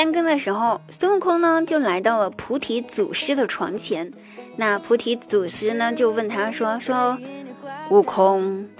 [0.00, 4.10] 三更的时候，孙悟空呢就来到了菩提祖师的床前。
[4.56, 7.18] 那菩提祖师呢就问他说：“说
[7.90, 8.70] 悟空，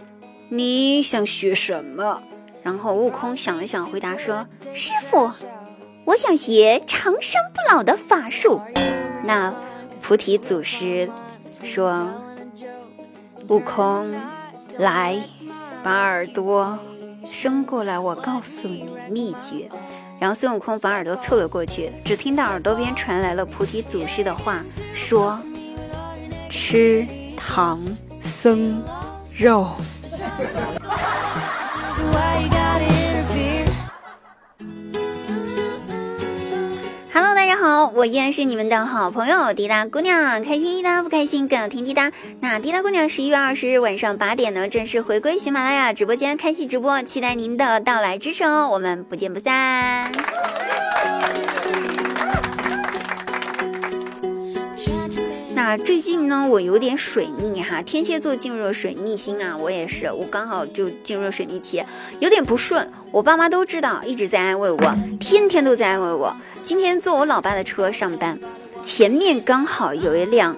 [0.49, 2.23] 你想学什么？”
[2.65, 5.31] 然后悟空想了想，回答说：“师傅，
[6.07, 8.63] 我想学长生不老的法术。”
[9.23, 9.55] 那
[10.01, 11.11] 菩提祖师
[11.63, 12.09] 说
[13.51, 14.11] ：“悟空，
[14.79, 15.23] 来，
[15.83, 16.79] 把耳朵
[17.27, 19.69] 伸过来，我告诉你秘诀。”
[20.21, 24.63] 然后孙悟空把耳朵凑了过去，只听到耳朵边传来了菩提祖师的话，
[24.95, 25.39] 说
[26.51, 27.07] ：“吃
[27.37, 27.79] 唐
[28.23, 28.83] 僧
[29.39, 29.71] 肉。
[37.61, 42.11] ”好，我依然是你们的好朋友滴答姑娘，开心滴答，不开心更要听滴答。
[42.41, 50.11] 那滴答姑娘十一月二十日晚上八点呢，正式回归喜马拉雅直播间开启直播，期待您的到来支持哦，我们不见不散。
[55.77, 61.83] 最近呢，我有点水逆哈，天蝎座进入了水逆星啊，我也是，我刚好就进入了水逆期，
[62.19, 62.89] 有点不顺。
[63.13, 66.35] 我爸妈都知道，一直在安慰我，天天都在安慰我。
[66.65, 68.39] 今天坐我老爸的车上班，
[68.85, 70.57] 前面刚好有一辆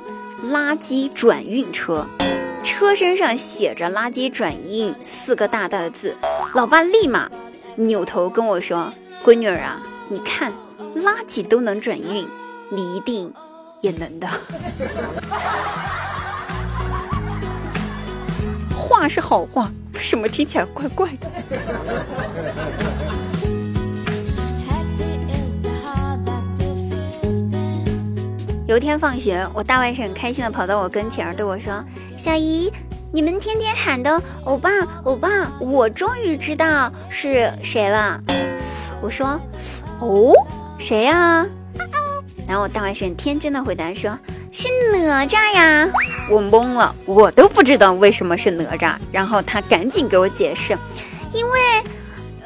[0.51, 2.07] 垃圾转运车，
[2.63, 6.17] 车身上写着“垃圾转运”四个大大的字。
[6.55, 7.31] 老爸立马
[7.77, 8.93] 扭头跟我说
[9.25, 10.53] ：“闺女儿啊，你看
[10.97, 12.27] 垃圾都能转运，
[12.71, 13.33] 你一定。”
[13.83, 14.27] 也能的，
[18.79, 21.27] 话是好话，为什么听起来怪怪的？
[28.69, 31.85] 有一天放学，我大外甥开心的跑到我跟前，对我说
[32.17, 32.73] ：“小姨，
[33.13, 34.71] 你们天天喊的欧巴
[35.03, 35.29] 欧巴，
[35.61, 38.19] 我终于知道是谁了。”
[39.03, 39.39] 我说
[39.99, 40.33] ：“哦，
[40.79, 41.45] 谁呀？”
[42.47, 44.19] 然后大外甥天真的回答说
[44.53, 45.89] ：“是哪吒呀！”
[46.29, 48.95] 我懵了，我都不知道为什么是哪吒。
[49.11, 50.77] 然后他赶紧给我解释
[51.33, 51.61] ：“因为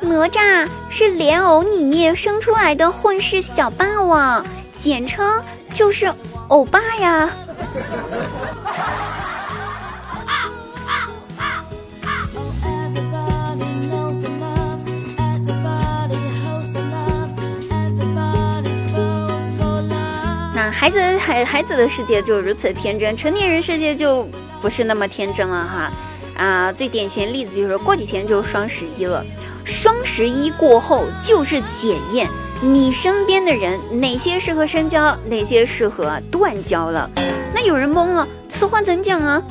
[0.01, 4.45] 哪吒是莲藕里面生出来的混世小霸王，
[4.81, 5.43] 简称
[5.75, 6.13] 就是
[6.49, 7.31] 欧巴呀。”
[20.87, 24.23] 孩子孩孩子的世界就如此天真，成年人世界就
[24.61, 25.91] 不是那么天真了哈。
[26.37, 29.27] 啊，最典型例子就是过几天就双十一了，
[29.65, 32.29] 双十一过后就是检验
[32.63, 37.11] 你身边的人哪些适合深交，哪些适合断交了。
[37.53, 39.43] 那有人懵了，此话怎讲啊？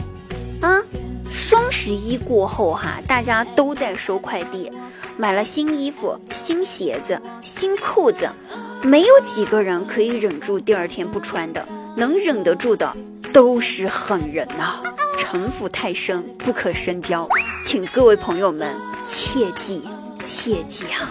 [0.61, 0.81] 啊，
[1.29, 4.71] 双十一过后哈，大家都在收快递，
[5.17, 8.29] 买了新衣服、新鞋子、新裤子。
[8.85, 12.95] 没有几个人可以忍住第二天不穿的，能忍得住的
[13.33, 14.79] 都是狠人呐！
[15.17, 17.27] 城府太深，不可深交，
[17.65, 18.75] 请各位朋友们
[19.05, 19.81] 切记
[20.23, 21.09] 切记啊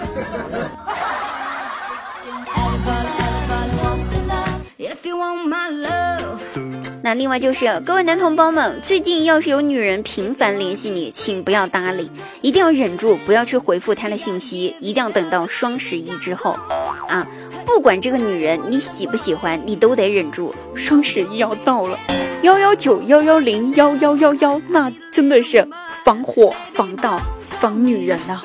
[4.79, 6.84] ！If you want my love,！
[7.04, 12.10] 那另外就是各位男同胞们，最近要是有女人频繁联系你，请不要搭理，
[12.41, 16.59] 一定要忍住，不要去回复她的信息，一定要等到双十一之后
[17.06, 17.26] 啊！
[17.66, 20.54] 不管这个女人你喜不喜欢，你都得忍住。
[20.75, 21.98] 双十一要到了，
[22.41, 25.69] 幺幺九幺幺零幺幺幺幺，那真的是
[26.04, 28.41] 防火防盗防女人呐。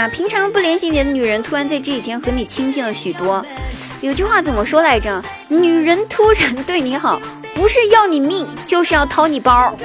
[0.00, 3.44] 那平常不联系你的女人，突然在这几天和你亲近了许多。
[4.00, 5.22] 有句话怎么说来着？
[5.48, 7.20] 女人突然对你好，
[7.54, 9.76] 不是要你命，就是要掏你包。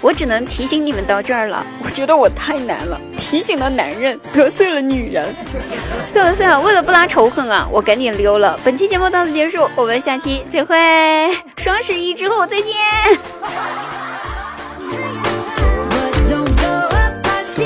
[0.00, 1.66] 我只能提醒你们到这儿了。
[1.82, 5.34] 我觉得我太难了，提醒了男人，得罪了女人。
[6.06, 8.56] 算了算了，为了不拉仇恨啊，我赶紧溜了。
[8.62, 10.76] 本期节目到此结束，我们下期再会。
[11.56, 12.72] 双十一之后再见。